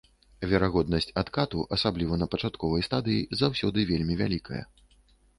[0.51, 4.63] Верагоднасць адкату, асабліва на пачатковай стадыі, заўсёды вельмі вялікая.